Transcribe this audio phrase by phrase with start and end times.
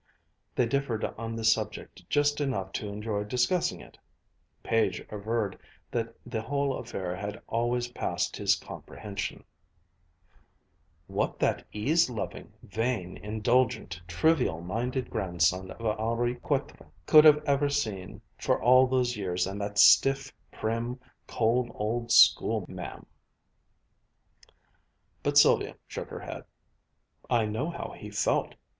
[0.55, 3.99] They differed on this subject just enough to enjoy discussing it.
[4.63, 5.59] Page averred
[5.91, 9.43] that the whole affair had always passed his comprehension,"
[11.07, 17.71] what that ease loving, vain, indulgent, trivial minded grandson of Henri Quatre could ever have
[17.71, 23.05] seen for all those years in that stiff, prim, cold old school ma'am"
[25.21, 26.45] But Sylvia shook her head.
[27.29, 28.55] "I know how he felt.